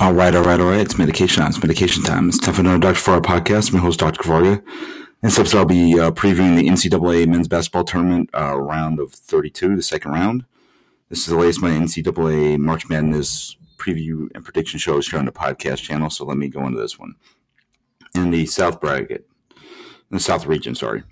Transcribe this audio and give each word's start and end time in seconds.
All 0.00 0.12
right, 0.12 0.34
all 0.34 0.42
right, 0.42 0.58
all 0.58 0.66
right. 0.66 0.80
It's 0.80 0.98
medication 0.98 1.40
time. 1.40 1.50
It's 1.50 1.62
medication 1.62 2.02
time. 2.02 2.28
It's 2.28 2.40
time 2.40 2.54
for 2.54 2.62
another 2.62 2.78
Dr. 2.78 2.98
Kavarga 2.98 3.22
podcast. 3.22 3.70
Your 3.70 3.80
host, 3.80 4.00
Dr. 4.00 4.20
Kavarga. 4.20 4.60
And 5.22 5.32
episode, 5.32 5.56
I'll 5.56 5.64
be 5.66 6.00
uh, 6.00 6.10
previewing 6.10 6.56
the 6.56 6.66
NCAA 6.66 7.28
men's 7.28 7.46
basketball 7.46 7.84
tournament 7.84 8.28
uh, 8.34 8.58
round 8.58 8.98
of 8.98 9.12
32, 9.12 9.76
the 9.76 9.82
second 9.84 10.10
round. 10.10 10.46
This 11.10 11.20
is 11.20 11.26
the 11.26 11.36
latest 11.36 11.62
my 11.62 11.70
NCAA 11.70 12.58
March 12.58 12.88
Madness 12.88 13.56
preview 13.76 14.26
and 14.34 14.44
prediction 14.44 14.80
shows 14.80 15.08
here 15.08 15.20
on 15.20 15.26
the 15.26 15.32
podcast 15.32 15.82
channel. 15.82 16.10
So 16.10 16.24
let 16.24 16.38
me 16.38 16.48
go 16.48 16.66
into 16.66 16.80
this 16.80 16.98
one. 16.98 17.14
In 18.16 18.32
the 18.32 18.46
South 18.46 18.80
bracket, 18.80 19.28
in 19.52 20.16
the 20.16 20.18
South 20.18 20.44
region, 20.44 20.74
sorry. 20.74 21.04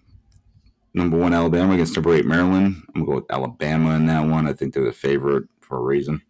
Number 0.93 1.17
one, 1.17 1.33
Alabama 1.33 1.75
against 1.75 1.95
number 1.95 2.15
eight, 2.15 2.27
Maryland. 2.27 2.83
I'm 2.97 3.05
going 3.05 3.07
to 3.07 3.11
go 3.11 3.15
with 3.15 3.31
Alabama 3.31 3.95
in 3.95 4.07
that 4.07 4.27
one. 4.27 4.49
I 4.49 4.55
think 4.55 4.75
they're 4.75 4.85
the 4.85 4.93
favorite 4.93 5.45
for 5.61 5.79
a 5.79 5.83
reason. 5.83 6.21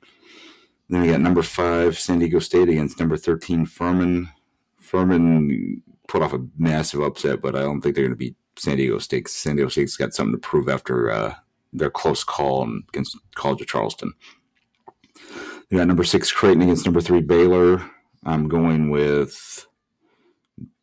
Then 0.92 1.00
we 1.00 1.08
got 1.08 1.22
number 1.22 1.40
five, 1.40 1.98
San 1.98 2.18
Diego 2.18 2.38
State 2.38 2.68
against 2.68 3.00
number 3.00 3.16
13, 3.16 3.64
Furman. 3.64 4.28
Furman 4.78 5.82
put 6.06 6.20
off 6.20 6.34
a 6.34 6.46
massive 6.58 7.00
upset, 7.00 7.40
but 7.40 7.56
I 7.56 7.62
don't 7.62 7.80
think 7.80 7.94
they're 7.94 8.04
going 8.04 8.12
to 8.12 8.16
beat 8.16 8.36
San 8.58 8.76
Diego 8.76 8.98
State. 8.98 9.26
San 9.26 9.56
Diego 9.56 9.70
State's 9.70 9.96
got 9.96 10.12
something 10.12 10.34
to 10.34 10.38
prove 10.38 10.68
after 10.68 11.10
uh, 11.10 11.34
their 11.72 11.88
close 11.88 12.22
call 12.22 12.70
against 12.90 13.16
College 13.34 13.62
of 13.62 13.68
Charleston. 13.68 14.12
We 15.70 15.78
got 15.78 15.88
number 15.88 16.04
six, 16.04 16.30
Creighton 16.30 16.60
against 16.60 16.84
number 16.84 17.00
three, 17.00 17.22
Baylor. 17.22 17.82
I'm 18.26 18.46
going 18.46 18.90
with 18.90 19.66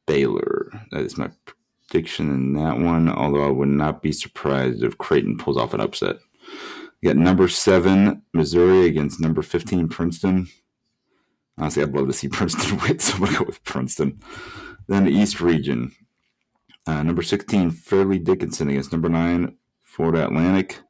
Baylor. 0.08 0.72
That 0.89 1.02
is 1.02 1.20
my 1.20 1.30
prediction 1.88 2.31
in 2.31 2.53
that 2.53 2.80
one, 2.80 3.09
although 3.09 3.45
I 3.45 3.52
would 3.52 3.70
not 3.70 4.02
be 4.02 4.12
surprised 4.12 4.81
if 4.81 4.98
Creighton 4.98 5.38
pulls 5.38 5.58
off 5.58 5.76
an 5.76 5.81
upset. 5.81 6.16
You 7.02 7.09
got 7.09 7.17
number 7.17 7.48
seven 7.48 8.23
Missouri 8.34 8.85
against 8.85 9.21
number 9.21 9.41
fifteen 9.41 9.88
Princeton. 9.88 10.48
Honestly, 11.58 11.84
I'd 11.84 11.94
love 11.94 12.08
to 12.08 12.13
see 12.13 12.27
Princeton 12.30 12.77
win, 12.80 12.99
so 12.99 13.13
I'm 13.13 13.25
gonna 13.25 13.39
go 13.39 13.45
with 13.45 13.63
Princeton. 13.63 14.20
Then 14.88 15.05
the 15.05 15.12
East 15.12 15.39
region, 15.39 15.94
uh, 16.88 17.03
number 17.03 17.22
sixteen 17.22 17.72
Fairleigh 17.72 18.19
Dickinson 18.19 18.69
against 18.69 18.91
number 18.91 19.09
nine 19.09 19.56
Florida 19.81 20.25
Atlantic. 20.25 20.81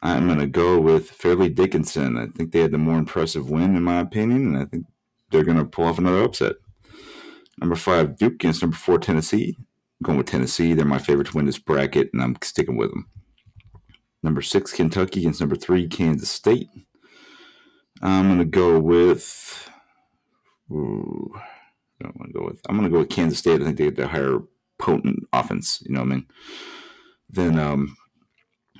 I'm 0.00 0.26
gonna 0.26 0.46
go 0.46 0.80
with 0.80 1.10
Fairleigh 1.10 1.50
Dickinson. 1.50 2.16
I 2.16 2.26
think 2.26 2.52
they 2.52 2.60
had 2.60 2.72
the 2.72 2.78
more 2.78 2.98
impressive 2.98 3.50
win, 3.50 3.76
in 3.76 3.82
my 3.82 4.00
opinion, 4.00 4.54
and 4.54 4.56
I 4.56 4.64
think 4.64 4.86
they're 5.30 5.44
gonna 5.44 5.64
pull 5.64 5.84
off 5.84 5.98
another 5.98 6.22
upset. 6.22 6.56
Number 7.60 7.76
five 7.76 8.16
Duke 8.16 8.34
against 8.34 8.62
number 8.62 8.76
four 8.76 8.98
Tennessee. 8.98 9.56
I'm 9.58 10.04
going 10.04 10.18
with 10.18 10.26
Tennessee. 10.26 10.72
They're 10.72 10.86
my 10.86 10.98
favorite 10.98 11.28
to 11.28 11.36
win 11.36 11.46
this 11.46 11.58
bracket, 11.58 12.10
and 12.12 12.22
I'm 12.22 12.36
sticking 12.42 12.76
with 12.76 12.90
them. 12.90 13.08
Number 14.22 14.42
six, 14.42 14.72
Kentucky 14.72 15.20
against 15.20 15.40
number 15.40 15.56
three, 15.56 15.88
Kansas 15.88 16.30
State. 16.30 16.68
I'm 18.00 18.28
gonna 18.28 18.44
go 18.44 18.78
with. 18.78 19.68
Ooh, 20.70 21.32
I 21.34 22.04
don't 22.04 22.16
want 22.16 22.32
to 22.32 22.38
go 22.38 22.44
with. 22.46 22.60
I'm 22.68 22.76
gonna 22.76 22.88
go 22.88 22.98
with 22.98 23.10
Kansas 23.10 23.38
State. 23.38 23.60
I 23.60 23.64
think 23.64 23.76
they 23.78 23.84
get 23.84 23.96
the 23.96 24.08
higher 24.08 24.38
potent 24.78 25.20
offense. 25.32 25.82
You 25.84 25.94
know 25.94 26.00
what 26.00 26.06
I 26.06 26.14
mean? 26.14 26.26
Then 27.30 27.58
um, 27.58 27.96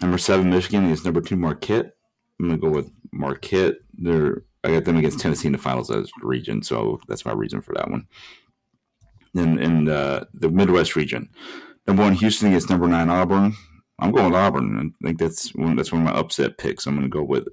number 0.01 0.19
seven, 0.19 0.51
Michigan 0.51 0.85
against 0.85 1.05
number 1.05 1.21
two, 1.21 1.37
Marquette. 1.37 1.93
I'm 2.39 2.49
gonna 2.49 2.59
go 2.59 2.71
with 2.71 2.91
Marquette. 3.13 3.77
They're 3.95 4.45
I 4.65 4.71
got 4.71 4.85
them 4.85 4.97
against 4.97 5.19
Tennessee 5.21 5.49
in 5.49 5.53
the 5.53 5.59
finals 5.59 5.91
as 5.91 6.11
region, 6.23 6.63
so 6.63 7.01
that's 7.09 7.25
my 7.25 7.33
reason 7.33 7.61
for 7.61 7.75
that 7.75 7.91
one. 7.91 8.07
Then 9.35 9.59
in 9.59 9.89
uh, 9.89 10.25
the 10.35 10.51
Midwest 10.51 10.95
region, 10.95 11.29
number 11.87 12.03
one, 12.03 12.15
Houston 12.15 12.49
against 12.49 12.71
number 12.71 12.87
nine, 12.87 13.11
Auburn. 13.11 13.55
I'm 14.03 14.11
going 14.11 14.27
with 14.27 14.35
Auburn. 14.35 14.95
I 15.01 15.07
think 15.07 15.19
that's 15.19 15.55
one. 15.55 15.77
That's 15.77 15.93
one 15.93 16.07
of 16.07 16.13
my 16.13 16.19
upset 16.19 16.59
picks. 16.59 16.87
I'm 16.87 16.97
going 16.97 17.09
to 17.09 17.09
go 17.09 17.23
with 17.23 17.47
it. 17.47 17.53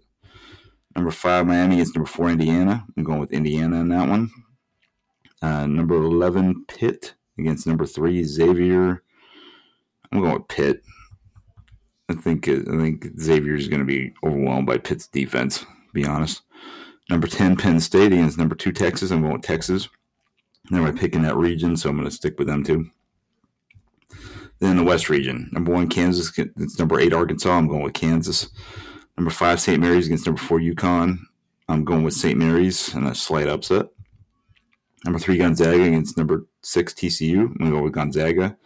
Number 0.96 1.12
five, 1.12 1.46
Miami 1.46 1.80
is 1.80 1.94
number 1.94 2.10
four, 2.10 2.30
Indiana. 2.30 2.86
I'm 2.98 3.04
going 3.04 3.20
with 3.20 3.32
Indiana 3.32 3.80
in 3.82 3.90
that 3.90 4.10
one. 4.10 4.32
Uh, 5.44 5.68
number 5.68 5.96
eleven, 5.96 6.66
Pitt 6.68 7.14
against 7.38 7.68
number 7.68 7.86
three, 7.86 8.24
Xavier. 8.24 9.04
I'm 10.12 10.22
going 10.22 10.34
with 10.34 10.48
Pitt. 10.48 10.82
I 12.10 12.16
think 12.16 12.50
I 12.50 12.64
think 12.64 13.06
Xavier 13.20 13.54
is 13.54 13.68
going 13.68 13.82
to 13.82 13.86
be 13.86 14.12
overwhelmed 14.24 14.66
by 14.66 14.80
Pitt's 14.80 15.08
defense. 15.08 15.64
be 15.94 16.06
honest. 16.06 16.42
Number 17.12 17.28
ten, 17.28 17.58
Penn 17.58 17.80
State 17.80 18.12
against 18.12 18.40
number 18.40 18.56
two, 18.56 18.72
Texas. 18.72 19.12
I'm 19.12 19.22
going 19.22 19.34
with 19.34 19.44
Texas. 19.44 19.88
They're 20.72 20.82
my 20.82 20.92
pick 20.92 21.14
in 21.14 21.22
that 21.22 21.38
region, 21.38 21.78
so 21.78 21.90
I'm 21.90 21.96
going 21.96 22.10
to 22.10 22.16
stick 22.16 22.40
with 22.40 22.48
them 22.48 22.64
too. 22.64 22.90
Then 24.60 24.76
the 24.76 24.84
West 24.84 25.10
region, 25.10 25.50
number 25.54 25.72
one, 25.72 25.88
Kansas. 25.88 26.38
It's 26.38 26.78
number 26.78 27.00
eight, 27.00 27.14
Arkansas. 27.14 27.50
I'm 27.50 27.68
going 27.68 27.84
with 27.84 27.94
Kansas. 27.94 28.50
Number 29.18 29.32
five, 29.32 29.60
St. 29.60 29.80
Mary's 29.80 30.08
against 30.08 30.26
number 30.26 30.42
four, 30.42 30.60
UConn. 30.60 31.20
I'm 31.70 31.86
going 31.86 32.04
with 32.04 32.14
St. 32.14 32.38
Mary's 32.38 32.94
and 32.94 33.08
a 33.08 33.16
slight 33.16 33.48
upset. 33.48 33.88
Number 35.06 35.20
three, 35.20 35.38
Gonzaga 35.38 35.84
against 35.84 36.18
number 36.18 36.46
six, 36.62 36.94
TCU. 36.94 37.40
I'm 37.40 37.54
going 37.56 37.72
go 37.72 37.84
with 37.84 37.94
Gonzaga. 37.94 38.58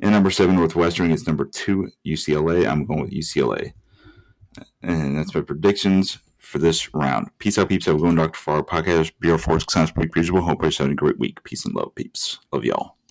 And 0.00 0.12
number 0.12 0.30
seven, 0.30 0.56
Northwestern 0.56 1.06
against 1.06 1.26
number 1.26 1.44
two, 1.44 1.90
UCLA. 2.06 2.68
I'm 2.68 2.84
going 2.84 3.02
with 3.02 3.12
UCLA. 3.12 3.72
And 4.82 5.16
that's 5.16 5.34
my 5.34 5.40
predictions 5.40 6.18
for 6.38 6.58
this 6.58 6.94
round. 6.94 7.28
Peace 7.38 7.58
out, 7.58 7.68
peeps. 7.68 7.86
Good 7.86 8.00
one, 8.00 8.14
Dr. 8.14 8.38
Kavarga 8.38 8.66
podcast. 8.66 9.12
BR 9.20 9.36
Force 9.36 9.64
Science 9.68 9.90
Break 9.90 10.14
Reasonable. 10.14 10.42
Hope 10.42 10.62
you're 10.62 10.70
having 10.70 10.92
a 10.92 10.96
great 10.96 11.18
week. 11.18 11.42
Peace 11.42 11.64
and 11.64 11.74
love, 11.74 11.94
peeps. 11.94 12.38
Love 12.52 12.64
y'all. 12.64 12.96